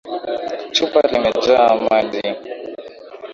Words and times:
Chupa 0.75 0.99
ilimejaa 1.07 1.79
maji 1.89 2.23